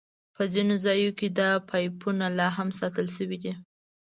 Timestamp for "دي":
3.43-3.53